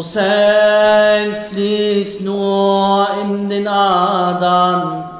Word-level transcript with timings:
Hussein 0.00 1.36
fließt 1.50 2.22
nur 2.22 3.06
in 3.20 3.50
den 3.50 3.68
Adern. 3.68 5.10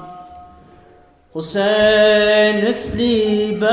Hussein 1.34 2.61
ist 2.66 2.95
Liebe, 2.95 3.69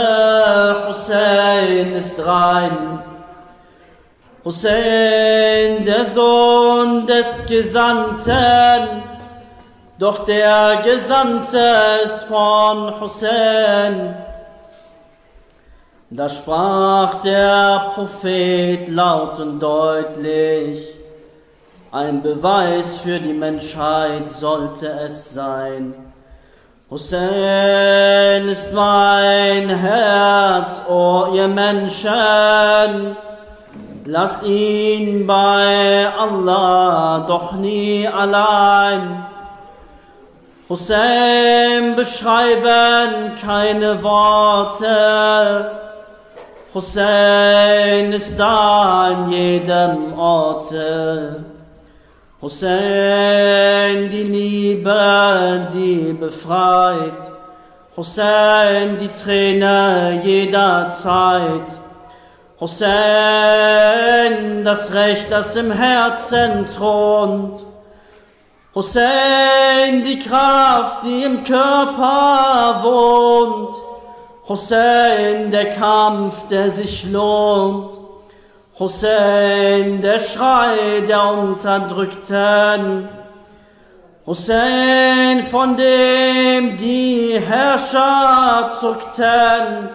Hussein 0.85 1.93
ist 1.93 2.19
rein. 2.25 2.99
Hussein, 4.43 5.85
der 5.85 6.05
Sohn 6.07 7.07
des 7.07 7.45
Gesandten, 7.45 9.03
doch 9.97 10.25
der 10.25 10.81
Gesandte 10.83 11.73
ist 12.03 12.25
von 12.25 12.99
Hussein. 12.99 14.13
Da 16.09 16.27
sprach 16.27 17.21
der 17.21 17.91
Prophet 17.95 18.89
laut 18.89 19.39
und 19.39 19.57
deutlich, 19.59 20.96
ein 21.91 22.21
Beweis 22.21 22.97
für 22.99 23.19
die 23.19 23.33
Menschheit 23.33 24.29
sollte 24.29 24.87
es 24.87 25.33
sein. 25.33 25.93
Hussein 26.89 28.47
ist 28.47 28.73
mein 28.73 29.69
Herz, 29.69 30.81
o 30.87 31.27
oh 31.29 31.35
ihr 31.35 31.47
Menschen, 31.47 33.15
lasst 34.05 34.43
ihn 34.43 35.27
bei 35.27 36.07
Allah 36.17 37.25
doch 37.27 37.53
nie 37.53 38.07
allein. 38.07 39.25
Hussein 40.69 41.95
beschreiben 41.95 43.33
keine 43.41 44.01
Worte, 44.03 45.71
Hussein 46.73 48.11
ist 48.11 48.37
da 48.37 49.07
an 49.07 49.31
jedem 49.31 50.17
Orte. 50.17 51.56
Hussein, 52.39 54.11
die 54.11 54.23
Liebe, 54.23 55.69
die 55.73 56.13
befreit. 56.13 57.31
Hussein, 57.95 58.95
die 58.95 59.07
Träne 59.07 60.21
jederzeit. 60.23 61.65
Hussein, 62.59 62.93
das 64.63 64.93
Recht, 64.93 65.31
das 65.31 65.55
im 65.55 65.71
Herzen 65.71 66.67
thront. 66.67 67.65
Hussein, 68.75 70.03
die 70.05 70.19
Kraft, 70.19 71.05
die 71.05 71.23
im 71.23 71.43
Körper 71.43 72.81
wohnt. 72.83 73.73
Hussein, 74.47 75.49
der 75.49 75.71
Kampf, 75.71 76.47
der 76.49 76.69
sich 76.69 77.03
lohnt. 77.11 78.06
Hussein, 78.79 80.03
der 80.03 80.19
Schrei 80.19 81.01
der 81.07 81.23
Unterdrückten. 81.31 83.09
Hussein, 84.23 85.43
von 85.49 85.75
dem 85.75 86.77
die 86.77 87.39
Herrscher 87.39 88.73
zuckten. 88.79 89.89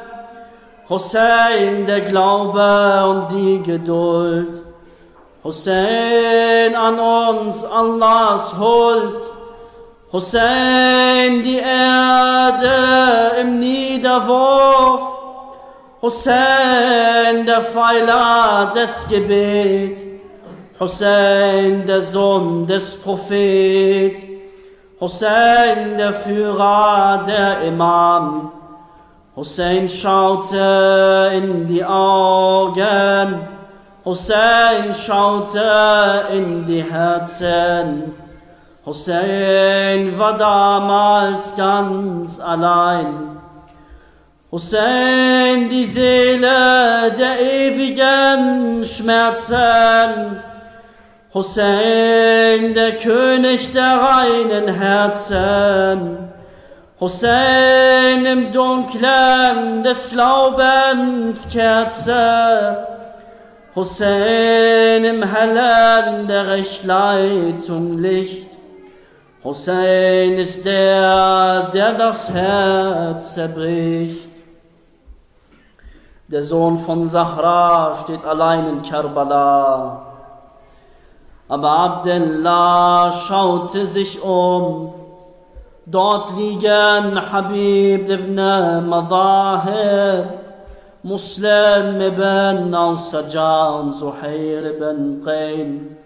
Hussein, 0.88 1.86
der 1.86 2.00
Glaube 2.00 3.04
und 3.08 3.28
die 3.30 3.62
Geduld. 3.62 4.62
Hussein 5.44 6.74
an 6.74 6.98
uns 6.98 7.64
Allahs 7.64 8.52
Huld. 8.58 9.22
Hussein, 10.10 11.44
die 11.44 11.58
Erde 11.58 13.36
im 13.42 13.60
Niederwurf. 13.60 15.21
Hussein, 16.02 17.46
der 17.46 17.62
Pfeiler 17.62 18.72
des 18.74 19.06
Gebet. 19.08 19.98
Hussein, 20.80 21.86
der 21.86 22.02
Sohn 22.02 22.66
des 22.66 23.00
Prophet. 23.00 24.16
Hussein, 24.98 25.96
der 25.96 26.12
Führer, 26.12 27.22
der 27.24 27.62
Imam. 27.68 28.50
Hussein 29.36 29.88
schaute 29.88 31.30
in 31.34 31.68
die 31.68 31.84
Augen. 31.84 33.48
Hussein 34.04 34.92
schaute 34.92 36.26
in 36.32 36.66
die 36.66 36.82
Herzen. 36.82 38.12
Hussein 38.84 40.18
war 40.18 40.36
damals 40.36 41.54
ganz 41.54 42.40
allein. 42.40 43.41
Hussein, 44.52 45.70
die 45.70 45.86
Seele 45.86 47.10
der 47.18 47.40
ewigen 47.40 48.84
Schmerzen. 48.84 50.42
Hussein, 51.32 52.74
der 52.74 52.98
König 52.98 53.72
der 53.72 53.98
reinen 53.98 54.68
Herzen. 54.68 56.28
Hussein 57.00 58.26
im 58.26 58.52
Dunklen 58.52 59.82
des 59.84 60.10
Glaubens 60.10 61.48
Kerze. 61.50 62.76
Hussein 63.74 65.02
im 65.02 65.22
Hellen 65.22 66.28
der 66.28 66.48
Rechtleitung 66.48 67.96
Licht. 67.96 68.50
Hussein 69.42 70.34
ist 70.34 70.66
der, 70.66 71.70
der 71.72 71.94
das 71.94 72.28
Herz 72.28 73.32
zerbricht. 73.32 74.31
Der 76.32 76.42
Sohn 76.42 76.78
von 76.78 77.06
Sahra 77.06 77.94
steht 77.94 78.24
allein 78.24 78.66
in 78.66 78.80
Karbala. 78.80 80.00
Aber 81.46 81.68
Abdullah 81.68 83.12
schaute 83.12 83.86
sich 83.86 84.22
um. 84.22 84.94
Dort 85.84 86.34
liegen 86.38 87.20
Habib 87.30 88.08
ibn 88.08 88.36
Madahir, 88.36 90.32
Muslim 91.02 92.00
ibn 92.00 92.74
al-Sajjah 92.74 93.80
und 93.80 93.92
Zuhair 93.92 94.64
ibn 94.72 95.22
Qayn. 95.22 95.98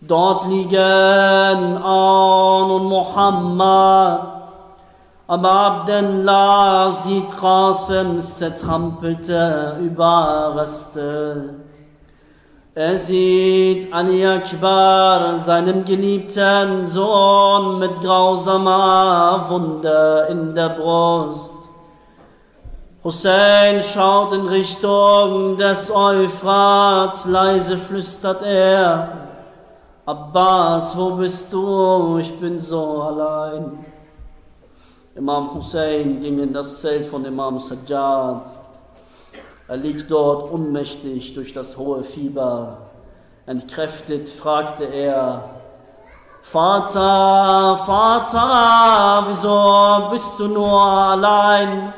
Dort 0.00 0.46
liegen 0.46 1.76
An 1.84 2.70
und 2.70 2.86
Muhammad. 2.86 4.41
Aber 5.32 5.50
Abdullah 5.50 6.92
sieht 6.92 7.26
Qasims 7.40 8.36
zertrampelte 8.36 9.78
Überreste. 9.80 11.54
Er 12.74 12.98
sieht 12.98 13.90
Ali 13.94 14.26
Akbar, 14.26 15.38
seinem 15.38 15.86
geliebten 15.86 16.84
Sohn, 16.84 17.78
mit 17.78 17.98
grausamer 18.02 19.46
Wunde 19.48 20.26
in 20.28 20.54
der 20.54 20.68
Brust. 20.68 21.56
Hussein 23.02 23.80
schaut 23.80 24.34
in 24.34 24.46
Richtung 24.46 25.56
des 25.56 25.90
Euphrats, 25.90 27.24
leise 27.24 27.78
flüstert 27.78 28.42
er, 28.42 29.08
Abbas, 30.04 30.94
wo 30.94 31.12
bist 31.12 31.50
du? 31.50 32.18
Ich 32.18 32.38
bin 32.38 32.58
so 32.58 33.00
allein. 33.00 33.91
Imam 35.14 35.52
Hussein 35.54 36.20
ging 36.20 36.38
in 36.38 36.54
das 36.54 36.80
Zelt 36.80 37.04
von 37.04 37.22
Imam 37.26 37.58
Sajjad. 37.58 38.46
Er 39.68 39.76
liegt 39.76 40.10
dort 40.10 40.50
unmächtig 40.50 41.34
durch 41.34 41.52
das 41.52 41.76
hohe 41.76 42.02
Fieber. 42.02 42.78
Entkräftet 43.44 44.30
fragte 44.30 44.84
er, 44.84 45.50
Vater, 46.40 47.78
Vater, 47.84 49.24
wieso 49.28 50.08
bist 50.10 50.38
du 50.38 50.48
nur 50.48 50.80
allein? 50.80 51.92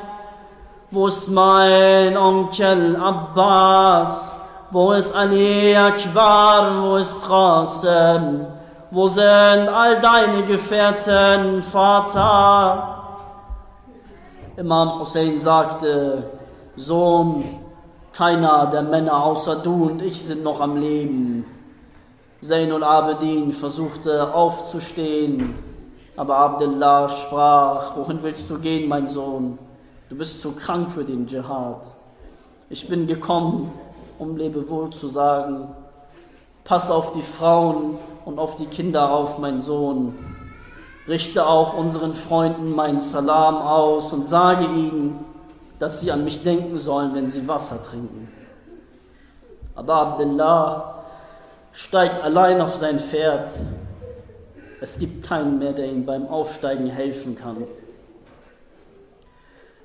Wo 0.91 1.07
ist 1.07 1.29
mein 1.29 2.17
Onkel 2.17 2.97
Abbas? 2.97 4.33
Wo 4.71 4.91
ist 4.91 5.15
Ali 5.15 5.73
Akbar? 5.73 6.83
Wo 6.83 6.97
ist 6.97 7.25
Qasim? 7.25 8.45
Wo 8.91 9.07
sind 9.07 9.23
all 9.23 10.01
deine 10.01 10.43
Gefährten, 10.43 11.61
Vater? 11.61 12.94
Imam 14.57 14.97
Hussein 14.97 15.37
sagte, 15.37 16.29
Sohn, 16.77 17.43
keiner 18.13 18.67
der 18.67 18.83
Männer 18.83 19.21
außer 19.21 19.57
du 19.57 19.87
und 19.87 20.01
ich 20.01 20.25
sind 20.25 20.43
noch 20.43 20.61
am 20.61 20.77
Leben. 20.77 21.45
Zainul 22.41 22.85
Abedin 22.85 23.51
versuchte 23.51 24.33
aufzustehen, 24.33 25.55
aber 26.15 26.37
Abdullah 26.37 27.09
sprach, 27.09 27.97
wohin 27.97 28.23
willst 28.23 28.49
du 28.49 28.57
gehen, 28.57 28.87
mein 28.87 29.09
Sohn? 29.09 29.57
Du 30.07 30.15
bist 30.15 30.41
zu 30.41 30.53
krank 30.53 30.89
für 30.89 31.03
den 31.03 31.27
Dschihad. 31.27 31.81
Ich 32.69 32.87
bin 32.87 33.07
gekommen, 33.07 33.73
um 34.19 34.37
Lebewohl 34.37 34.89
zu 34.91 35.09
sagen. 35.09 35.67
Pass 36.63 36.89
auf 36.89 37.11
die 37.11 37.21
Frauen 37.21 37.97
und 38.23 38.39
auf 38.39 38.55
die 38.55 38.67
Kinder 38.67 39.11
auf, 39.11 39.37
mein 39.37 39.59
Sohn. 39.59 40.15
Richte 41.07 41.45
auch 41.45 41.77
unseren 41.77 42.15
Freunden 42.15 42.71
meinen 42.71 42.99
Salam 42.99 43.55
aus 43.55 44.11
und 44.11 44.23
sage 44.23 44.65
ihnen, 44.65 45.23
dass 45.77 46.01
sie 46.01 46.11
an 46.11 46.23
mich 46.23 46.41
denken 46.41 46.77
sollen, 46.77 47.13
wenn 47.13 47.29
sie 47.29 47.47
Wasser 47.47 47.83
trinken. 47.83 48.31
Aber 49.75 49.95
Abdullah 49.95 51.03
steigt 51.73 52.23
allein 52.23 52.61
auf 52.61 52.75
sein 52.75 52.99
Pferd. 52.99 53.51
Es 54.81 54.97
gibt 54.97 55.27
keinen 55.27 55.59
mehr, 55.59 55.73
der 55.73 55.85
ihm 55.85 56.05
beim 56.05 56.27
Aufsteigen 56.27 56.87
helfen 56.87 57.35
kann. 57.35 57.67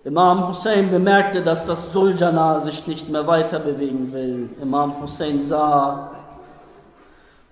Imam 0.05 0.49
Hussein 0.49 0.91
bemerkte, 0.91 1.43
dass 1.43 1.67
das 1.67 1.93
Suljana 1.93 2.61
sich 2.61 2.87
nicht 2.87 3.11
mehr 3.11 3.27
weiter 3.27 3.59
bewegen 3.59 4.13
will. 4.15 4.49
Imam 4.63 5.03
Hussein 5.03 5.39
sah, 5.41 6.13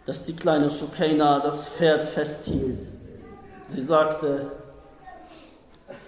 dass 0.06 0.24
die 0.24 0.34
kleine 0.34 0.70
Sukaina 0.70 1.40
das 1.40 1.68
Pferd 1.68 2.06
festhielt. 2.06 2.86
Sie 3.68 3.82
sagte, 3.82 4.50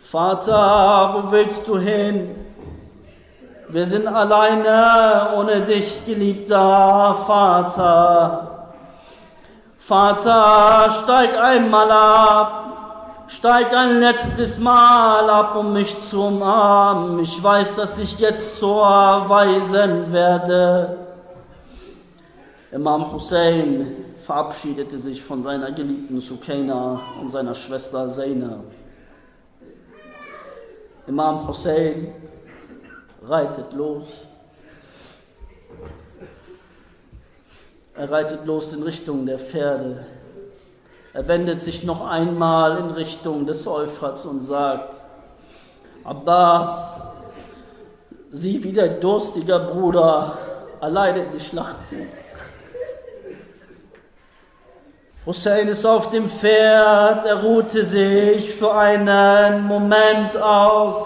Vater, 0.01 1.11
wo 1.12 1.31
willst 1.31 1.69
du 1.69 1.79
hin? 1.79 2.35
Wir 3.69 3.87
sind 3.87 4.09
alleine 4.09 5.37
ohne 5.37 5.61
dich, 5.61 6.05
geliebter 6.07 7.15
Vater. 7.27 8.73
Vater, 9.79 10.91
steig 10.91 11.39
einmal 11.39 11.91
ab, 11.91 13.25
steig 13.29 13.73
ein 13.75 14.01
letztes 14.01 14.59
Mal 14.59 15.29
ab, 15.29 15.55
um 15.55 15.73
mich 15.73 16.01
zu 16.01 16.25
umarmen. 16.25 17.21
Ich 17.21 17.43
weiß, 17.43 17.75
dass 17.77 17.99
ich 17.99 18.19
jetzt 18.19 18.59
zur 18.59 18.81
Weisen 18.81 20.12
werde. 20.12 21.10
Imam 22.73 23.13
Hussein 23.13 23.97
verabschiedete 24.23 24.97
sich 24.97 25.23
von 25.23 25.43
seiner 25.43 25.73
geliebten 25.73 26.21
Sukaina 26.21 27.01
und 27.21 27.29
seiner 27.29 27.53
Schwester 27.55 28.09
Zainab. 28.09 28.65
Imam 31.09 31.49
Hussein 31.49 32.15
reitet 33.23 33.73
los. 33.73 34.29
Er 37.97 38.09
reitet 38.09 38.47
los 38.47 38.73
in 38.73 38.85
Richtung 38.85 39.27
der 39.27 39.41
Pferde. 39.41 40.07
Er 41.13 41.27
wendet 41.27 41.61
sich 41.61 41.83
noch 41.83 42.07
einmal 42.07 42.79
in 42.79 42.91
Richtung 42.91 43.47
des 43.47 43.67
Euphrats 43.67 44.25
und 44.25 44.39
sagt, 44.39 45.01
Abbas, 46.05 47.01
sieh 48.31 48.63
wie 48.63 48.73
der 48.73 48.89
durstiger 48.89 49.59
Bruder 49.59 50.39
in 50.81 51.33
die 51.33 51.41
Schlacht 51.41 51.77
Hussein 55.31 55.69
ist 55.69 55.87
auf 55.87 56.11
dem 56.11 56.29
Pferd, 56.29 57.25
er 57.25 57.41
ruhte 57.41 57.85
sich 57.85 58.53
für 58.53 58.75
einen 58.75 59.65
Moment 59.65 60.37
aus. 60.37 60.97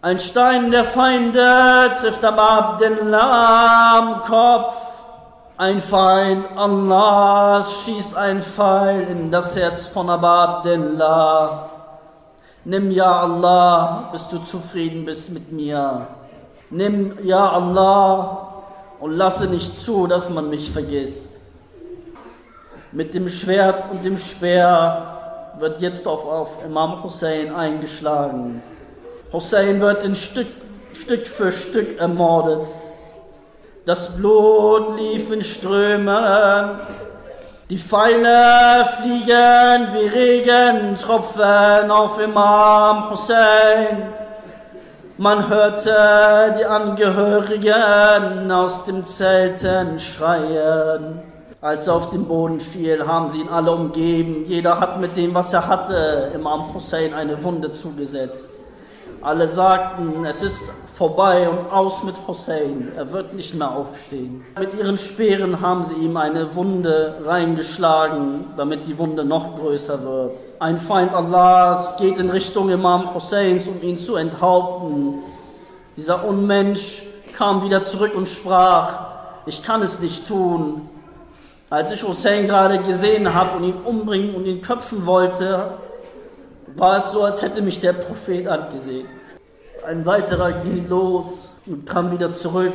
Ein 0.00 0.18
Stein 0.18 0.70
der 0.70 0.86
Feinde 0.86 1.90
trifft 2.00 2.24
am 2.24 2.38
Abdullah 2.38 3.98
am 3.98 4.22
Kopf. 4.22 4.74
Ein 5.58 5.82
Feind 5.82 6.46
Allahs 6.56 7.70
schießt 7.82 8.16
ein 8.16 8.40
Pfeil 8.40 9.06
in 9.10 9.30
das 9.30 9.54
Herz 9.54 9.88
von 9.88 10.08
Abdullah. 10.08 11.68
Nimm 12.64 12.90
ja 12.90 13.20
Allah, 13.20 14.08
bis 14.12 14.28
du 14.28 14.38
zufrieden 14.38 15.04
bist 15.04 15.30
mit 15.30 15.52
mir. 15.52 16.06
Nimm 16.70 17.18
ja 17.22 17.50
Allah 17.50 18.48
und 18.98 19.12
lasse 19.12 19.44
nicht 19.44 19.78
zu, 19.78 20.06
dass 20.06 20.30
man 20.30 20.48
mich 20.48 20.72
vergisst. 20.72 21.27
Mit 22.90 23.14
dem 23.14 23.28
Schwert 23.28 23.90
und 23.90 24.02
dem 24.02 24.16
Speer 24.16 25.18
wird 25.58 25.80
jetzt 25.80 26.06
auf, 26.06 26.24
auf 26.24 26.64
Imam 26.64 27.02
Hussein 27.02 27.54
eingeschlagen. 27.54 28.62
Hussein 29.30 29.78
wird 29.80 30.04
in 30.04 30.16
Stück, 30.16 30.46
Stück 30.94 31.26
für 31.26 31.52
Stück 31.52 32.00
ermordet. 32.00 32.66
Das 33.84 34.16
Blut 34.16 34.98
lief 34.98 35.30
in 35.30 35.42
Strömen. 35.42 36.78
Die 37.68 37.76
Pfeile 37.76 38.86
fliegen 38.96 39.88
wie 39.92 40.06
Regentropfen 40.06 41.90
auf 41.90 42.18
Imam 42.18 43.10
Hussein. 43.10 44.14
Man 45.18 45.46
hörte 45.48 46.54
die 46.58 46.64
Angehörigen 46.64 48.50
aus 48.50 48.84
dem 48.84 49.04
Zelten 49.04 49.98
schreien. 49.98 51.27
Als 51.60 51.88
er 51.88 51.94
auf 51.94 52.10
den 52.10 52.26
Boden 52.26 52.60
fiel, 52.60 53.04
haben 53.04 53.30
sie 53.30 53.40
ihn 53.40 53.48
alle 53.48 53.72
umgeben. 53.72 54.44
Jeder 54.46 54.78
hat 54.78 55.00
mit 55.00 55.16
dem, 55.16 55.34
was 55.34 55.52
er 55.52 55.66
hatte, 55.66 56.30
Imam 56.32 56.72
Hussein 56.72 57.12
eine 57.12 57.42
Wunde 57.42 57.72
zugesetzt. 57.72 58.50
Alle 59.20 59.48
sagten, 59.48 60.24
es 60.24 60.44
ist 60.44 60.60
vorbei 60.94 61.48
und 61.48 61.72
aus 61.72 62.04
mit 62.04 62.14
Hussein, 62.28 62.92
er 62.96 63.10
wird 63.10 63.34
nicht 63.34 63.56
mehr 63.56 63.72
aufstehen. 63.72 64.44
Mit 64.56 64.78
ihren 64.78 64.96
Speeren 64.96 65.60
haben 65.60 65.82
sie 65.82 65.94
ihm 65.94 66.16
eine 66.16 66.54
Wunde 66.54 67.16
reingeschlagen, 67.24 68.52
damit 68.56 68.86
die 68.86 68.96
Wunde 68.96 69.24
noch 69.24 69.56
größer 69.58 70.00
wird. 70.04 70.38
Ein 70.60 70.78
Feind 70.78 71.12
Allahs 71.12 71.96
geht 71.96 72.18
in 72.18 72.30
Richtung 72.30 72.70
Imam 72.70 73.12
Husseins, 73.12 73.66
um 73.66 73.82
ihn 73.82 73.98
zu 73.98 74.14
enthaupten. 74.14 75.18
Dieser 75.96 76.24
Unmensch 76.24 77.02
kam 77.36 77.64
wieder 77.64 77.82
zurück 77.82 78.14
und 78.14 78.28
sprach, 78.28 79.08
ich 79.46 79.64
kann 79.64 79.82
es 79.82 79.98
nicht 79.98 80.28
tun, 80.28 80.88
als 81.70 81.90
ich 81.90 82.02
Hussein 82.02 82.46
gerade 82.46 82.78
gesehen 82.78 83.32
habe 83.34 83.56
und 83.58 83.64
ihn 83.64 83.76
umbringen 83.84 84.34
und 84.34 84.46
ihn 84.46 84.62
köpfen 84.62 85.04
wollte, 85.04 85.72
war 86.74 86.98
es 86.98 87.12
so, 87.12 87.24
als 87.24 87.42
hätte 87.42 87.60
mich 87.60 87.80
der 87.80 87.92
Prophet 87.92 88.46
angesehen. 88.46 89.06
Ein 89.86 90.04
weiterer 90.06 90.52
ging 90.52 90.88
los 90.88 91.48
und 91.66 91.86
kam 91.86 92.10
wieder 92.10 92.32
zurück. 92.32 92.74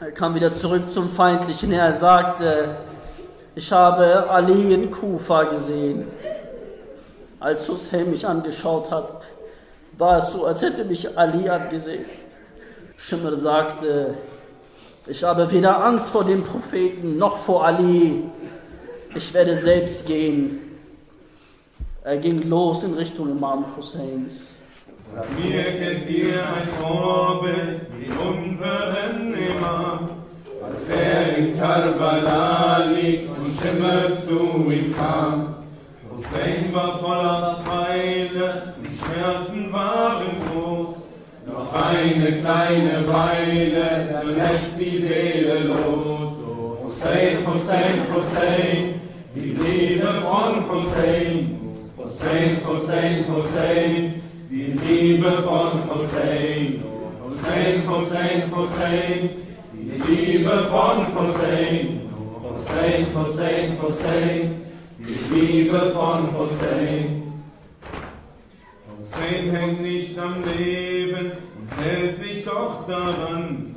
Er 0.00 0.12
kam 0.12 0.34
wieder 0.34 0.52
zurück 0.52 0.90
zum 0.90 1.10
Feindlichen. 1.10 1.72
Er 1.72 1.92
sagte, 1.94 2.76
ich 3.54 3.70
habe 3.72 4.30
Ali 4.30 4.72
in 4.72 4.90
Kufa 4.90 5.44
gesehen. 5.44 6.08
Als 7.40 7.68
Hussein 7.68 8.10
mich 8.10 8.26
angeschaut 8.26 8.90
hat, 8.90 9.22
war 9.98 10.18
es 10.18 10.30
so, 10.30 10.46
als 10.46 10.62
hätte 10.62 10.84
mich 10.84 11.18
Ali 11.18 11.48
angesehen. 11.48 12.04
Schimmer 12.96 13.36
sagte, 13.36 14.14
ich 15.06 15.24
habe 15.24 15.50
weder 15.50 15.82
Angst 15.84 16.10
vor 16.10 16.24
dem 16.24 16.42
Propheten 16.42 17.16
noch 17.16 17.38
vor 17.38 17.64
Ali. 17.64 18.22
Ich 19.14 19.32
werde 19.34 19.56
selbst 19.56 20.06
gehen. 20.06 20.58
Er 22.04 22.16
ging 22.16 22.48
los 22.48 22.84
in 22.84 22.94
Richtung 22.94 23.30
Imam 23.30 23.64
Husseins. 23.76 24.48
Mir 25.36 25.64
kennt 25.64 26.08
ihr 26.08 26.42
ein 26.42 26.68
Vorbild 26.78 27.80
wie 27.98 28.10
unseren 28.10 29.34
Imam, 29.34 30.10
als 30.62 30.88
er 30.88 31.36
in 31.36 31.58
Karbala 31.58 32.84
liegt 32.94 33.28
und 33.36 33.48
Schimmer 33.60 34.16
zu 34.20 34.70
ihm 34.70 34.94
kam. 34.96 35.56
Hussein 36.10 36.72
war 36.72 36.98
voller 37.00 37.62
Pfeile, 37.64 38.74
die 38.80 38.96
Schmerzen 38.96 39.72
waren. 39.72 40.49
Noch 41.72 41.82
eine 41.82 42.32
kleine 42.32 43.06
Weile, 43.06 44.08
dann 44.10 44.36
lässt 44.36 44.78
die 44.78 44.98
Seele 44.98 45.60
los. 45.68 46.32
Oh 46.44 46.84
Hussein, 46.84 47.38
Hussein, 47.46 48.06
Hussein, 48.12 49.00
die 49.34 49.50
Liebe 49.50 50.14
von 50.14 50.68
Hussein. 50.68 51.60
Hussein, 51.96 52.60
Hussein, 52.66 53.24
Hussein, 53.32 54.22
die 54.50 54.78
Liebe 54.84 55.30
von 55.42 55.88
Hussein. 55.88 56.82
Oh 56.84 57.28
Hussein, 57.28 57.88
Hussein, 57.88 58.52
Hussein, 58.56 59.30
die 59.72 60.12
Liebe 60.12 60.64
von 60.64 61.06
Hussein. 61.14 62.00
Oh 62.16 62.50
Hussein, 62.50 63.06
Hussein, 63.14 63.78
Hussein, 63.80 64.62
die 64.98 65.34
Liebe 65.34 65.90
von 65.92 66.36
Hussein. 66.36 67.22
Hussein 68.98 69.50
hängt 69.54 69.82
nicht 69.82 70.18
am 70.18 70.36
Leben 70.44 71.09
hält 71.80 72.18
sich 72.18 72.44
doch 72.44 72.86
daran. 72.86 73.74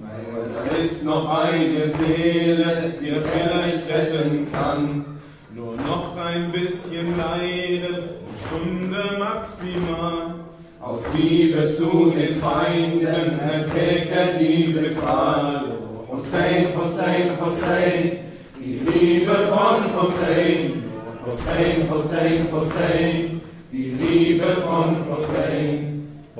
Da 0.55 0.77
ist 0.77 1.03
noch 1.03 1.29
eine 1.29 1.89
Seele, 1.97 2.93
die 3.01 3.09
er 3.09 3.21
vielleicht 3.21 3.89
retten 3.89 4.47
kann. 4.51 5.05
Nur 5.53 5.75
noch 5.75 6.15
ein 6.17 6.51
bisschen 6.51 7.17
Leiden, 7.17 7.97
Stunde 8.45 9.17
maximal. 9.19 10.35
Aus 10.81 11.01
Liebe 11.17 11.73
zu 11.73 12.11
den 12.11 12.35
Feinden 12.35 13.39
erträgt 13.39 14.11
er 14.11 14.37
diese 14.39 14.89
Qual. 14.91 15.77
Hussein, 16.09 16.67
Hussein, 16.75 17.37
Hussein, 17.39 18.11
die 18.59 18.79
Liebe 18.79 19.33
von 19.33 20.01
Hussein. 20.01 20.83
Hussein, 21.25 21.89
Hussein, 21.89 22.47
Hussein, 22.51 23.41
die 23.71 23.91
Liebe 23.91 24.57
von 24.65 24.97
Hussein. 25.09 25.92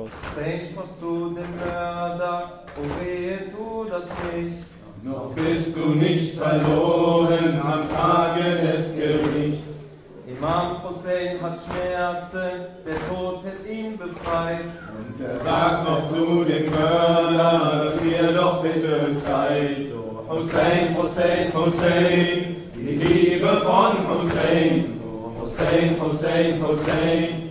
Hussein 0.04 0.60
sprach 0.70 0.94
zu 1.00 1.34
dem 1.34 1.56
Mörder, 1.56 2.64
oh 2.76 3.02
wehe, 3.02 3.50
tu 3.50 3.86
das 3.88 4.04
nicht. 4.34 4.64
Noch 5.02 5.30
bist 5.34 5.76
du 5.76 5.94
nicht 5.94 6.38
verloren 6.38 7.60
am 7.62 7.88
Tage 7.88 8.56
des 8.56 8.94
Gerichts. 8.94 9.90
Imam 10.26 10.82
Hussein 10.82 11.40
hat 11.40 11.58
Schmerzen, 11.58 12.66
der 12.86 13.08
Tod 13.08 13.44
hat 13.44 13.66
ihn 13.70 13.96
befreit. 13.96 14.64
Und 14.98 15.24
er 15.24 15.40
sagt 15.40 15.88
noch 15.88 16.08
zu 16.08 16.44
dem 16.44 16.70
Mörder, 16.70 17.84
dass 17.84 18.04
ihr 18.04 18.32
doch 18.32 18.62
bitte 18.62 19.16
Zeit. 19.20 19.88
Oh 19.94 20.34
Hussein, 20.34 20.96
Hussein, 20.98 21.52
Hussein, 21.54 22.56
die 22.74 22.80
Liebe 22.80 23.62
von 23.62 24.06
Hussein. 24.08 25.00
Oh 25.02 25.42
Hussein, 25.42 25.96
Hussein, 26.00 26.62
Hussein, 26.66 27.43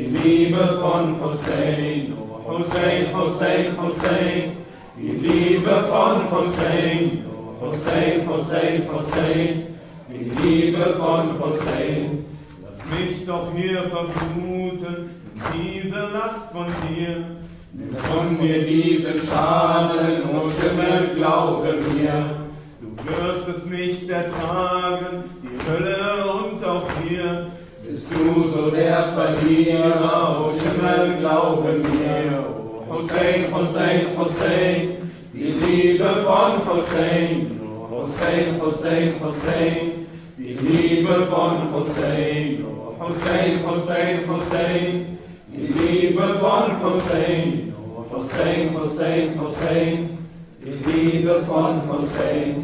die 0.00 0.16
Liebe 0.16 0.78
von 0.80 1.20
Hussein. 1.20 2.14
Oh 2.18 2.52
Hussein, 2.52 3.14
Hussein, 3.14 3.76
Hussein, 3.80 4.56
die 4.96 5.26
Liebe 5.26 5.84
von 5.88 6.30
Hussein. 6.30 7.24
Oh 7.28 7.66
Hussein, 7.66 8.26
Hussein, 8.28 8.88
Hussein, 8.92 9.66
die 10.08 10.30
Liebe 10.42 10.94
von 10.94 11.38
Hussein. 11.38 12.24
Lass 12.62 12.98
mich 12.98 13.26
doch 13.26 13.48
hier 13.54 13.82
verbluten, 13.82 15.10
diese 15.52 16.08
Last 16.14 16.50
von 16.52 16.66
dir. 16.88 17.24
Nimm 17.72 17.94
von 17.94 18.40
mir 18.40 18.62
diesen 18.62 19.20
Schaden, 19.20 20.22
o 20.30 20.50
Schimmer, 20.50 21.14
glaube 21.14 21.74
mir. 21.94 22.36
Du 22.80 22.88
wirst 23.06 23.48
es 23.48 23.66
nicht 23.66 24.08
ertragen, 24.08 25.24
die 25.42 25.70
Hölle 25.70 26.24
und 26.24 26.64
auch 26.64 26.88
hier. 27.06 27.48
Bist 27.86 27.99
du 28.10 28.48
so 28.50 28.70
der 28.70 29.08
Verlierer, 29.08 30.40
o 30.40 30.52
Schimmer, 30.52 31.16
glaube 31.18 31.72
mir. 31.72 32.44
Hussein, 32.88 33.54
Hussein, 33.54 34.06
Hussein, 34.18 35.12
die 35.32 35.52
Liebe 35.52 36.08
von 36.24 36.52
Hussein. 36.68 37.60
Hussein, 37.90 38.60
Hussein, 38.60 39.14
Hussein, 39.22 40.06
die 40.36 40.54
Liebe 40.54 41.26
von 41.26 41.72
Hussein. 41.72 42.64
Hussein, 42.98 43.64
Hussein, 43.66 44.28
Hussein, 44.28 45.18
die 45.48 45.66
Liebe 45.66 46.34
von 46.34 46.82
Hussein. 46.82 47.70
Hussein, 48.12 48.76
Hussein, 48.76 49.40
Hussein, 49.40 50.18
die 50.60 50.90
Liebe 50.90 51.42
von 51.42 51.80
Hussein. 51.88 52.56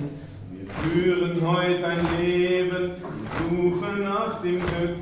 Wir 0.50 0.66
führen 0.90 1.40
heute 1.46 1.86
ein 1.86 2.00
Leben, 2.20 2.90
wir 3.00 3.30
suchen 3.48 4.02
nach 4.02 4.42
dem 4.42 4.58
Glück, 4.58 4.96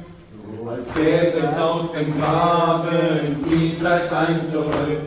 als 0.75 0.93
gäbe 0.95 1.39
es 1.39 1.57
aus 1.59 1.93
dem 1.93 2.19
Grabe 2.21 2.97
ins 3.27 3.49
Diesseits 3.49 4.13
ein 4.13 4.41
zurück. 4.51 5.03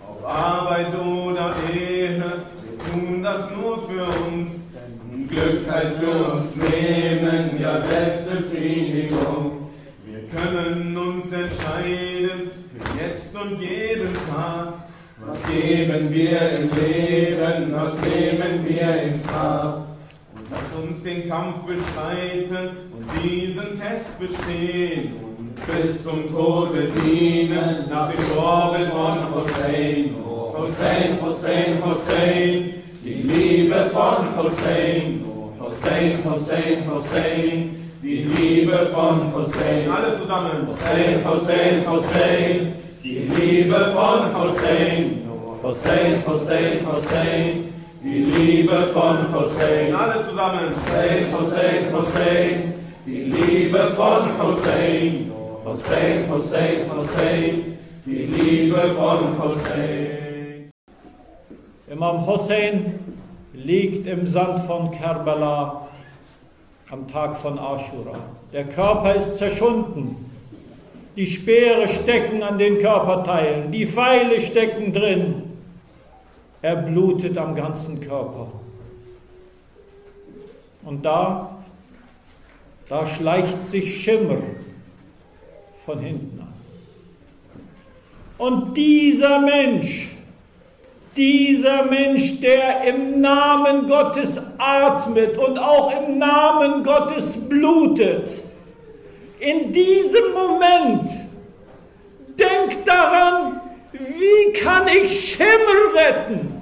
Ob 0.00 0.24
Arbeit 0.24 0.94
oder 0.94 1.54
Ehe, 1.74 2.16
wir 2.16 2.92
tun 2.92 3.22
das 3.22 3.50
nur 3.50 3.82
für 3.88 4.04
uns. 4.04 4.66
Denn 4.72 5.28
Glück 5.28 5.70
heißt 5.70 5.96
für 5.96 6.32
uns 6.32 6.54
nehmen, 6.56 7.60
ja 7.60 7.80
Selbstbefriedigung. 7.80 9.70
Wir 10.04 10.28
können 10.28 10.96
uns 10.96 11.32
entscheiden 11.32 12.50
für 12.70 13.04
jetzt 13.04 13.36
und 13.36 13.60
jeden 13.60 14.14
Tag. 14.14 14.74
Was 15.26 15.44
geben 15.52 16.10
wir 16.10 16.50
im 16.50 16.70
Leben, 16.70 17.72
was 17.74 17.94
nehmen 18.00 18.66
wir 18.66 19.02
ins 19.02 19.26
Grab? 19.26 19.88
Und 20.34 20.46
lass 20.50 20.82
uns 20.82 21.02
den 21.02 21.28
Kampf 21.28 21.66
bestreiten 21.66 22.89
diesen 23.22 23.80
Test 23.80 24.18
bestehen 24.18 25.14
und 25.38 25.54
bis 25.54 26.02
zum 26.04 26.32
Tode 26.32 26.88
dienen 27.04 27.88
nach 27.88 28.10
dem 28.12 28.22
Vorbild 28.34 28.92
von 28.92 29.34
Hussein. 29.34 30.14
Oh 30.24 30.54
Hussein, 30.58 31.18
Hussein, 31.22 31.82
Hussein, 31.84 32.74
die 33.02 33.22
Liebe 33.22 33.86
von 33.86 34.36
Hussein. 34.36 35.24
Oh 35.26 35.52
Hussein, 35.64 36.18
Hussein, 36.24 36.90
Hussein, 36.90 37.92
die 38.02 38.24
Liebe 38.24 38.86
von 38.92 39.32
Hussein. 39.34 39.90
Alle 39.90 40.18
zusammen. 40.18 40.66
Hussein, 40.68 41.24
Hussein, 41.24 41.90
Hussein, 41.90 42.74
die 43.02 43.30
Liebe 43.34 43.92
von 43.94 44.42
Hussein. 44.42 45.28
Oh 45.28 45.68
Hussein, 45.68 46.22
Hussein, 46.26 46.86
Hussein, 46.86 47.72
die 48.02 48.18
Liebe 48.24 48.88
von 48.92 49.32
Hussein. 49.32 49.94
Alle 49.94 50.22
zusammen. 50.22 50.74
Hussein, 50.74 51.32
Hussein, 51.32 51.92
Hussein, 51.94 52.79
die 53.06 53.24
Liebe 53.24 53.92
von 53.96 54.42
Hussein. 54.42 55.32
Hussein, 55.64 56.30
Hussein, 56.30 56.90
Hussein, 56.94 57.78
die 58.04 58.26
Liebe 58.26 58.80
von 58.96 59.42
Hussein. 59.42 60.70
Imam 61.88 62.26
Hussein 62.26 62.98
liegt 63.52 64.06
im 64.06 64.26
Sand 64.26 64.60
von 64.60 64.90
Kerbala 64.90 65.88
am 66.90 67.06
Tag 67.06 67.36
von 67.36 67.58
Ashura. 67.58 68.18
Der 68.52 68.64
Körper 68.64 69.14
ist 69.14 69.36
zerschunden. 69.36 70.30
Die 71.16 71.26
Speere 71.26 71.88
stecken 71.88 72.42
an 72.42 72.58
den 72.58 72.78
Körperteilen, 72.78 73.70
die 73.70 73.86
Pfeile 73.86 74.40
stecken 74.40 74.92
drin. 74.92 75.42
Er 76.62 76.76
blutet 76.76 77.36
am 77.36 77.54
ganzen 77.54 78.00
Körper. 78.00 78.48
Und 80.84 81.04
da, 81.04 81.59
da 82.90 83.06
schleicht 83.06 83.66
sich 83.68 84.02
Schimmer 84.02 84.38
von 85.86 86.00
hinten 86.00 86.40
an. 86.40 86.52
Und 88.36 88.76
dieser 88.76 89.38
Mensch, 89.38 90.08
dieser 91.16 91.84
Mensch, 91.84 92.40
der 92.40 92.82
im 92.82 93.20
Namen 93.20 93.86
Gottes 93.86 94.36
atmet 94.58 95.38
und 95.38 95.56
auch 95.56 95.92
im 96.02 96.18
Namen 96.18 96.82
Gottes 96.82 97.38
blutet, 97.48 98.28
in 99.38 99.72
diesem 99.72 100.32
Moment 100.32 101.10
denkt 102.36 102.88
daran, 102.88 103.60
wie 103.92 104.52
kann 104.58 104.88
ich 104.88 105.30
Schimmer 105.30 105.94
retten? 105.94 106.60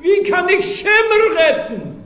Wie 0.00 0.28
kann 0.28 0.48
ich 0.48 0.80
Schimmer 0.80 1.36
retten? 1.38 1.97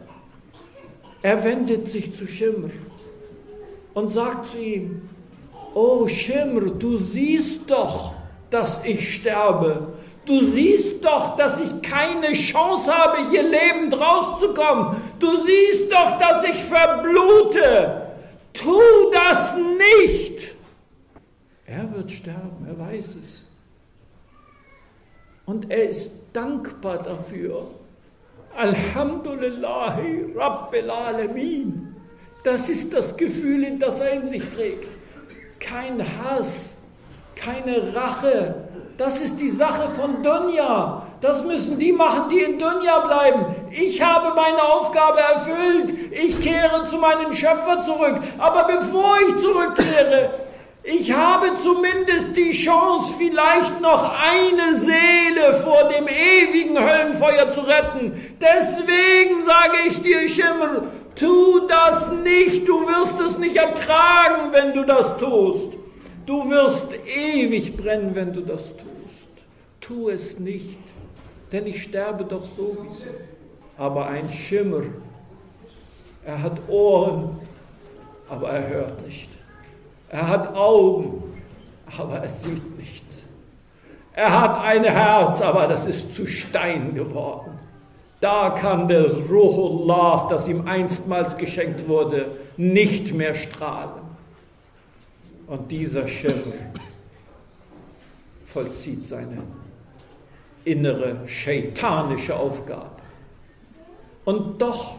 Er 1.22 1.42
wendet 1.42 1.88
sich 1.88 2.14
zu 2.14 2.28
Schimmer 2.28 2.72
und 3.94 4.12
sagt 4.12 4.48
zu 4.48 4.58
ihm, 4.58 5.08
Oh 5.74 6.10
Schimmer, 6.10 6.72
du 6.72 6.98
siehst 6.98 7.72
doch, 7.72 8.16
dass 8.50 8.82
ich 8.84 9.16
sterbe. 9.16 9.94
Du 10.30 10.46
siehst 10.52 11.04
doch, 11.04 11.36
dass 11.38 11.60
ich 11.60 11.82
keine 11.82 12.34
Chance 12.34 12.96
habe, 12.96 13.32
hier 13.32 13.42
lebend 13.42 14.00
rauszukommen. 14.00 14.98
Du 15.18 15.44
siehst 15.44 15.92
doch, 15.92 16.20
dass 16.20 16.48
ich 16.48 16.64
verblute. 16.64 18.12
Tu 18.54 18.80
das 19.12 19.56
nicht. 19.56 20.56
Er 21.66 21.92
wird 21.96 22.12
sterben, 22.12 22.68
er 22.68 22.78
weiß 22.78 23.16
es. 23.16 23.44
Und 25.48 25.72
er 25.72 25.90
ist 25.90 26.12
dankbar 26.32 27.00
dafür. 27.00 27.66
Alhamdulillahi 28.56 30.34
Rabbil 30.36 30.92
Alamin. 30.92 31.96
Das 32.44 32.70
ist 32.70 32.94
das 32.94 33.18
Gefühl, 33.18 33.64
in 33.64 33.80
das 33.80 34.00
er 34.00 34.12
in 34.12 34.28
sich 34.28 34.48
trägt. 34.50 34.96
Kein 35.60 36.04
Hass, 36.20 36.74
keine 37.36 37.96
Rache. 37.96 38.59
Das 39.00 39.22
ist 39.22 39.40
die 39.40 39.50
Sache 39.50 39.90
von 39.96 40.22
Dunja. 40.22 41.04
Das 41.22 41.46
müssen 41.46 41.80
die 41.80 41.94
machen, 41.94 42.28
die 42.30 42.40
in 42.40 42.60
Dunja 42.60 43.00
bleiben. 43.00 43.46
Ich 43.72 44.02
habe 44.02 44.36
meine 44.36 44.62
Aufgabe 44.62 45.22
erfüllt. 45.22 45.94
Ich 46.12 46.42
kehre 46.42 46.86
zu 46.86 46.98
meinem 46.98 47.32
Schöpfer 47.32 47.82
zurück. 47.82 48.20
Aber 48.38 48.66
bevor 48.66 49.16
ich 49.26 49.38
zurückkehre, 49.38 50.32
ich 50.84 51.14
habe 51.14 51.48
zumindest 51.64 52.36
die 52.36 52.52
Chance, 52.52 53.14
vielleicht 53.18 53.80
noch 53.80 54.04
eine 54.04 54.82
Seele 54.82 55.54
vor 55.64 55.86
dem 55.86 56.10
ewigen 56.10 56.78
Höllenfeuer 56.78 57.54
zu 57.54 57.62
retten. 57.62 58.38
Deswegen 58.42 59.46
sage 59.46 59.78
ich 59.88 60.02
dir, 60.02 60.28
Schimmer, 60.28 60.84
tu 61.16 61.62
das 61.70 62.12
nicht, 62.12 62.68
du 62.68 62.86
wirst 62.86 63.18
es 63.22 63.38
nicht 63.38 63.56
ertragen, 63.56 64.52
wenn 64.52 64.74
du 64.74 64.84
das 64.84 65.16
tust. 65.16 65.79
Du 66.30 66.48
wirst 66.48 66.94
ewig 67.08 67.76
brennen, 67.76 68.14
wenn 68.14 68.32
du 68.32 68.42
das 68.42 68.76
tust. 68.78 69.30
Tu 69.82 70.10
es 70.10 70.38
nicht, 70.38 70.78
denn 71.52 71.66
ich 71.66 71.82
sterbe 71.82 72.24
doch 72.24 72.46
sowieso. 72.56 73.16
Aber 73.80 74.06
ein 74.06 74.30
Schimmer, 74.30 74.84
er 76.24 76.44
hat 76.44 76.70
Ohren, 76.70 77.36
aber 78.30 78.52
er 78.52 78.70
hört 78.70 79.08
nicht. 79.08 79.28
Er 80.10 80.28
hat 80.28 80.54
Augen, 80.56 81.42
aber 81.98 82.18
er 82.18 82.30
sieht 82.30 82.78
nichts. 82.78 83.24
Er 84.14 84.40
hat 84.40 84.62
ein 84.62 84.84
Herz, 84.84 85.42
aber 85.42 85.66
das 85.66 85.88
ist 85.88 86.14
zu 86.14 86.28
Stein 86.28 86.94
geworden. 86.94 87.58
Da 88.22 88.52
kann 88.52 88.88
der 88.88 89.12
Ruhullah, 89.12 90.28
das 90.30 90.48
ihm 90.48 90.68
einstmals 90.68 91.38
geschenkt 91.38 91.88
wurde, 91.88 92.28
nicht 92.56 93.16
mehr 93.16 93.34
strahlen. 93.34 94.09
Und 95.50 95.72
dieser 95.72 96.08
Schirm 96.08 96.54
vollzieht 98.46 99.08
seine 99.08 99.42
innere 100.64 101.28
shaitanische 101.28 102.36
Aufgabe. 102.36 103.02
Und 104.26 104.62
doch, 104.62 104.96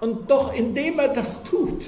und 0.00 0.28
doch, 0.28 0.52
indem 0.52 0.98
er 0.98 1.08
das 1.08 1.44
tut, 1.44 1.86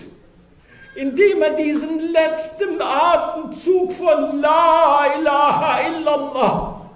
indem 0.95 1.43
er 1.43 1.57
diesen 1.57 2.13
letzten 2.13 2.81
Atemzug 2.81 3.91
von 3.91 4.41
La 4.41 5.17
ilaha 5.19 5.81
illallah 5.89 6.91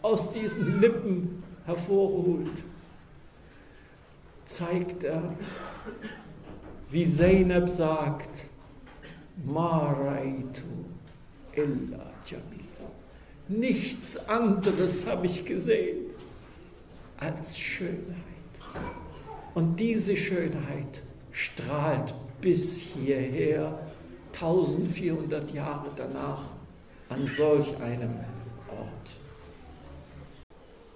aus 0.00 0.30
diesen 0.32 0.80
Lippen 0.80 1.42
hervorholt, 1.66 2.48
zeigt 4.46 5.04
er, 5.04 5.22
wie 6.88 7.10
Zeynep 7.10 7.68
sagt, 7.68 8.49
Ma 9.44 9.92
raitu 9.92 10.66
illa 11.54 12.10
jamil. 12.26 12.70
Nichts 13.48 14.16
anderes 14.28 15.06
habe 15.06 15.26
ich 15.26 15.44
gesehen 15.44 16.06
als 17.16 17.58
Schönheit. 17.58 18.16
Und 19.54 19.80
diese 19.80 20.16
Schönheit 20.16 21.02
strahlt 21.32 22.14
bis 22.40 22.78
hierher, 22.78 23.78
1400 24.32 25.52
Jahre 25.52 25.88
danach, 25.96 26.42
an 27.08 27.28
solch 27.36 27.76
einem 27.80 28.14
Ort. 28.68 29.10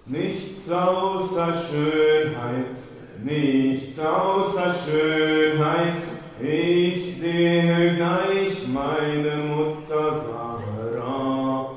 Nichts 0.05 0.71
außer 0.71 1.53
Schönheit, 1.53 2.75
nichts 3.23 3.99
außer 3.99 4.73
Schönheit. 4.85 6.14
Ich 6.37 7.17
sehe 7.17 7.95
gleich 7.95 8.67
meine 8.67 9.37
Mutter 9.37 10.21
Sarah. 10.21 11.69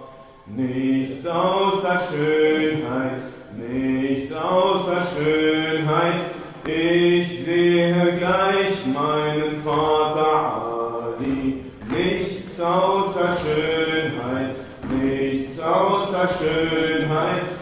Nichts 0.46 1.24
außer 1.24 2.00
Schönheit, 2.10 3.22
nichts 3.56 4.32
außer 4.34 5.00
Schönheit. 5.16 6.22
Ich 6.66 7.44
sehe 7.44 8.18
gleich 8.18 8.84
meinen 8.86 9.62
Vater 9.62 11.14
Ali. 11.16 11.64
Nichts 11.88 12.60
außer 12.60 13.28
Schönheit, 13.40 14.56
nichts 15.00 15.60
außer 15.60 16.28
Schönheit. 16.28 17.57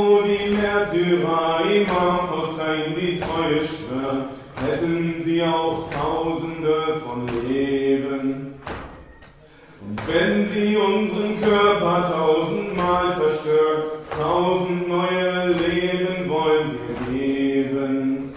Die 0.00 0.54
Märtyrer 0.54 1.60
Imam 1.70 2.30
Hussein 2.30 2.94
die 2.96 3.18
Treue 3.18 3.60
schwören, 3.60 4.30
hätten 4.64 5.22
sie 5.22 5.42
auch 5.42 5.90
Tausende 5.90 7.00
von 7.04 7.26
Leben. 7.46 8.54
Und 9.82 10.00
wenn 10.08 10.48
sie 10.48 10.76
unseren 10.76 11.38
Körper 11.42 12.10
tausendmal 12.10 13.12
zerstört, 13.12 13.98
tausend 14.18 14.88
neue 14.88 15.48
Leben 15.48 16.30
wollen 16.30 16.78
wir 16.80 17.18
geben. 17.18 18.32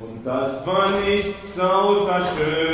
Und 0.00 0.24
das 0.24 0.66
war 0.66 0.88
nichts 1.06 1.60
außer 1.60 2.22
Schönheit, 2.36 2.71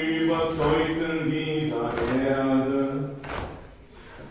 Überzeugten 0.00 1.30
dieser 1.30 1.92
Erde. 2.28 3.10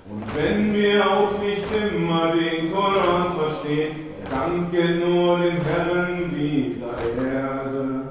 Und 0.10 0.36
wenn 0.36 0.74
wir 0.74 1.06
auch 1.06 1.40
nicht 1.42 1.64
immer 1.76 2.34
den 2.34 2.72
Koran 2.72 3.34
verstehen, 3.36 4.08
Dank 4.30 4.72
gilt 4.72 5.08
nur 5.08 5.40
den 5.40 5.62
Herren 5.62 6.34
dieser 6.36 7.26
Erde. 7.26 8.10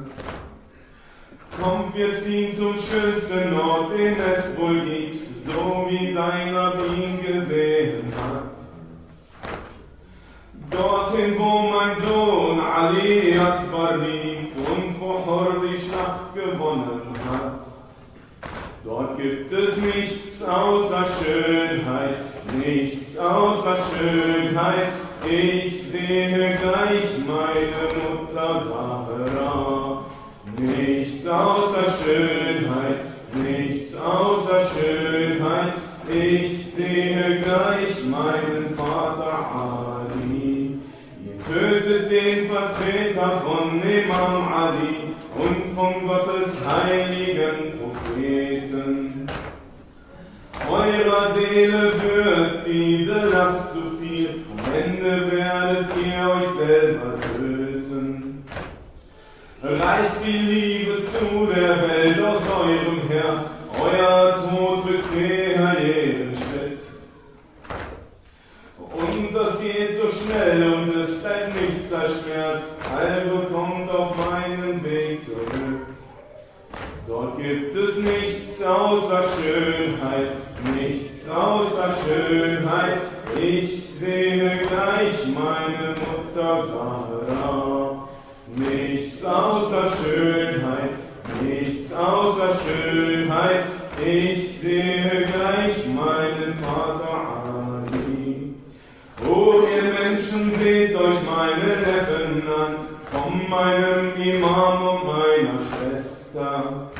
Kommt, 1.61 1.95
wir 1.95 2.19
ziehen 2.19 2.55
zum 2.57 2.75
schönsten 2.75 3.59
Ort, 3.59 3.93
den 3.93 4.17
es 4.19 4.59
wohl 4.59 4.81
gibt, 4.81 5.06
Schönheit. 23.91 24.93
Ich 25.29 25.91
sehe 25.91 26.59
gleich 26.63 27.11
meine 27.27 27.87
Mutter 27.97 28.63
Sahara. 28.69 30.05
Nichts 30.59 31.27
außer 31.27 31.95
Schönheit, 32.03 33.01
nichts 33.35 33.95
außer 33.97 34.63
Schönheit. 34.75 35.75
Ich 36.09 36.75
sehe 36.75 37.41
gleich 37.43 37.76
Ich 83.39 83.83
sehe 83.99 84.61
gleich 84.69 85.27
meine 85.35 85.95
Mutter 85.95 86.65
Sarah. 86.67 88.09
Nichts 88.55 89.25
außer 89.25 89.93
Schönheit, 90.03 90.91
nichts 91.43 91.93
außer 91.93 92.57
Schönheit. 92.65 93.65
Ich 94.05 94.59
sehe 94.61 95.27
gleich 95.35 95.87
meinen 95.89 96.55
Vater 96.63 97.45
Ali. 97.45 98.55
O 99.29 99.63
ihr 99.75 99.93
Menschen, 99.93 100.53
seht 100.59 100.95
euch 100.95 101.19
meine 101.25 101.77
Neffen 101.81 102.43
an, 102.49 102.77
von 103.11 103.51
meinem 103.51 104.15
Imam 104.23 104.89
und 104.89 105.07
meiner 105.07 105.59
Schwester. 105.69 106.91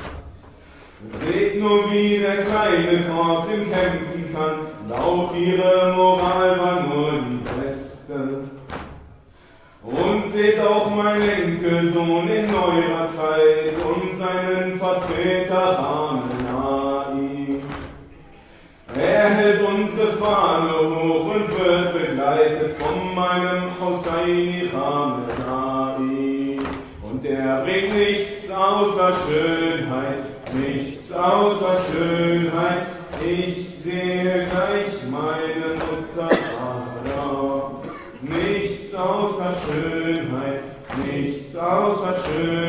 Seht 1.25 1.61
nur, 1.61 1.91
wie 1.93 2.19
der 2.19 2.39
kleine 2.45 3.05
Kors 3.11 3.47
im 3.53 3.71
Kämpfen 3.71 4.35
kann, 4.35 4.67
und 4.83 4.93
auch 4.93 5.35
ihre 5.35 5.95
Moral 5.95 6.59
war 6.59 6.87
nur 6.87 7.13
die 7.13 7.43
beste. 7.61 8.45
Und 9.83 10.33
seht 10.33 10.61
auch 10.61 10.91
mein 10.95 11.21
Enkelsohn 11.97 12.29
in 12.29 12.47
neuer 12.47 13.09
Zeit 13.09 13.73
und 13.85 14.19
seinen 14.19 14.79
Vertreter 14.79 15.79
Hamenai. 15.79 17.61
Er 18.95 19.29
hält 19.31 19.63
unsere 19.63 20.13
Fahne 20.13 20.73
hoch 20.73 21.35
und 21.35 21.59
wird 21.59 21.93
begleitet 21.93 22.77
von 22.79 23.15
meinem 23.15 23.71
Hosseini 23.81 24.69
Hamenai. 24.73 26.59
Und 27.03 27.25
er 27.25 27.63
bringt 27.63 27.95
nichts 27.95 28.51
außer 28.51 29.13
Schönheit, 29.27 30.25
nichts 30.53 31.13
außer 31.13 31.79
Schönheit. 31.91 32.26
Amen. 42.29 42.66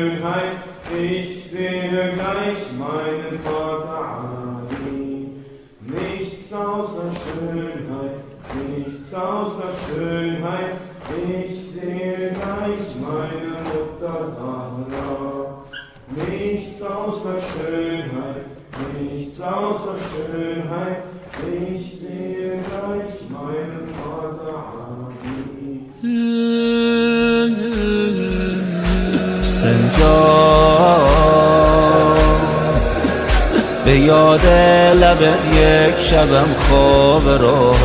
به 33.84 33.98
یاد 33.98 34.46
لبت 34.94 35.38
یک 35.54 35.98
شبم 35.98 36.54
خواب 36.68 37.28
راه 37.28 37.76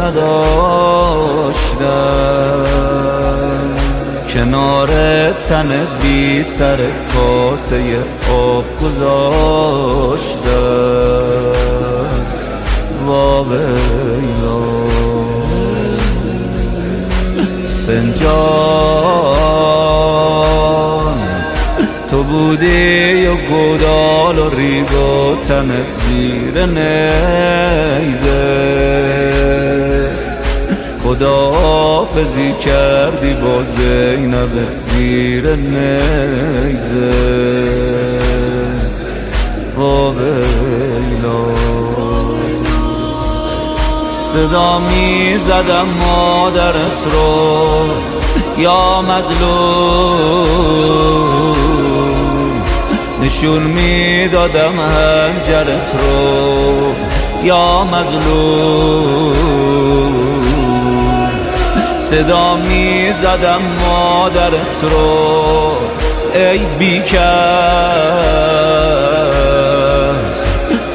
نداشتم. 0.00 0.24
کنار 4.28 4.88
تن 5.32 5.86
بی 6.02 6.42
سرت 6.42 6.78
کاسه 7.14 7.82
آب 8.32 8.64
گذاشتم. 8.82 10.48
وا 13.06 13.42
ویلا 13.42 14.60
سنجان 17.68 18.98
تو 19.78 20.37
بودی 22.38 23.26
و 23.26 23.34
گودال 23.34 24.38
و 24.38 24.50
ریگ 24.56 24.92
و 24.92 25.36
تنت 25.42 25.90
زیر 25.90 26.66
نیزه. 26.66 28.28
خداحافظی 31.04 32.52
کردی 32.52 33.34
با 33.34 33.62
زینبت 33.62 34.74
زیر 34.74 35.54
نیزه. 35.54 37.08
صدا 44.32 44.78
می 44.78 45.38
زدم 45.38 45.86
مادرت 46.00 47.04
رو 47.12 47.68
یا 48.58 49.02
مظلوم. 49.02 50.68
نشون 53.28 53.62
می 53.62 54.28
دادم 54.28 54.80
هنجرت 54.80 55.92
رو. 56.00 56.94
یا 57.44 57.84
مظلوم. 57.84 59.34
صدا 61.98 62.56
می 62.56 63.12
زدم 63.12 63.60
مادرت 63.86 64.82
رو. 64.82 65.76
ای 66.34 66.58
بیکس 66.78 67.18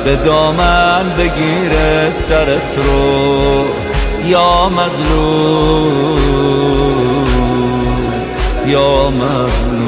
به 0.06 0.16
دامن 0.26 1.14
بگیره 1.18 2.12
سرت 2.12 2.78
رو. 2.78 3.66
یا 4.28 4.70
مظلوم. 4.70 6.20
یا 8.68 9.10
مظلوم. 9.10 9.83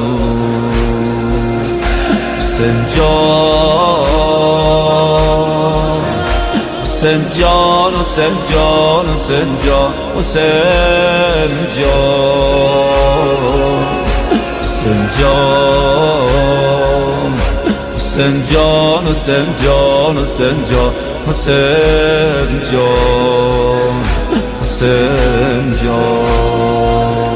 حسین 2.56 2.86
جان 2.96 4.06
حسین 6.84 7.24
جان 7.32 7.94
حسین 8.00 8.36
جان 8.48 9.06
حسین 9.16 9.52
جان 9.66 9.96
حسین 10.18 11.56
جان 11.78 12.16
حسین 14.62 15.10
جان 15.20 15.48
حسین 17.96 18.44
جان 18.52 19.04
حسین 19.08 19.48
جان 19.62 20.18
حسین 20.18 20.58
جان 20.66 20.94
حسین 21.28 22.62
جان 22.72 24.04
حسین 24.62 25.66
جان 25.84 27.36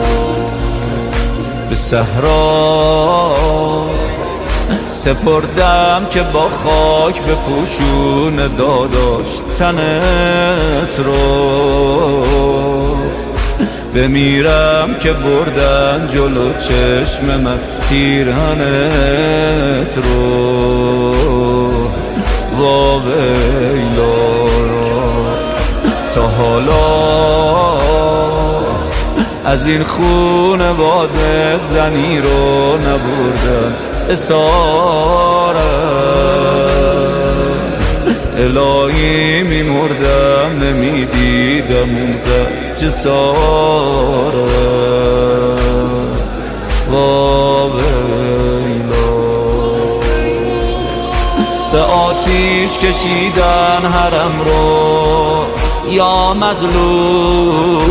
به 1.69 1.75
صحرا 1.75 3.48
سپردم 4.99 6.05
که 6.11 6.21
با 6.33 6.49
خاک 6.49 7.21
به 7.21 7.35
پوشون 7.35 8.35
داداش 8.57 9.39
تنت 9.59 10.99
رو. 10.99 12.25
بمیرم 13.95 14.95
که 14.99 15.13
بردن 15.13 16.07
جلو 16.07 16.53
چشم 16.53 17.25
من 17.25 17.59
پیرهنت 17.89 19.97
رو. 19.97 21.13
وا 22.57 22.99
ویلا 22.99 24.49
تا 26.11 26.21
حالا 26.21 26.99
از 29.45 29.67
این 29.67 29.83
خون 29.83 30.73
باده 30.73 31.57
زنی 31.57 32.19
رو 32.19 32.77
نبردم. 32.77 33.88
اسارم 34.09 35.59
الهی 38.37 39.43
میمردم 39.43 40.63
نمی‌دیدم 40.63 41.75
اون 41.77 42.15
وا 46.91 47.67
ویلا. 47.69 49.09
به 51.71 51.79
آتیش 51.79 52.77
کشیدن 52.77 53.81
حرم 53.91 54.41
رو 54.45 55.45
یا 55.91 56.33
مظلوم. 56.33 57.89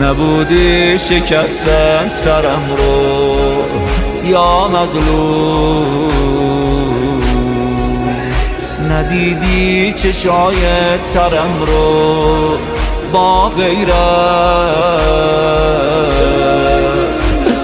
نبودی 0.00 0.98
شکستن 0.98 2.08
سرم 2.08 2.62
رو. 2.78 3.19
یا 4.30 4.68
مظلوم 4.68 6.10
ندیدی 8.90 9.92
چشای 9.92 10.56
ترم 11.08 11.62
رو 11.66 12.56
با 13.12 13.48
غیرت. 13.48 13.90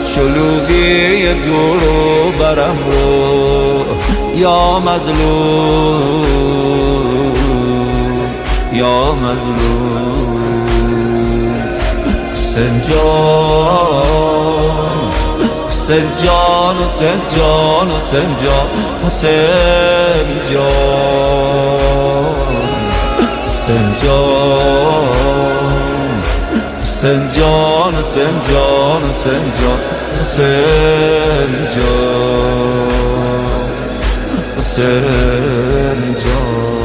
شلوغی 0.05 1.35
دور 1.35 1.85
و 1.85 2.31
برم 2.39 2.77
رو. 2.87 3.47
یا 4.37 4.81
مظلوم 4.81 6.27
یا 8.73 9.13
مظلوم 9.13 10.67
سنجان 12.35 13.87
حسین 15.87 16.09
جان 16.17 16.77
حسین 16.77 17.21
جان 17.37 17.91
حسین 17.91 18.31
جان 18.43 18.69
حسین 19.05 20.43
جان. 20.51 21.77
حسین 23.47 23.95
جان 24.03 25.15
حسین 26.83 27.31
جان 27.33 27.95
حسین 27.95 28.35
جان 28.51 29.03
حسین 29.11 29.53
جان 29.61 29.81
حسین 30.21 31.53
جان 31.75 33.47
حسین 34.59 36.15
جان. 36.15 36.76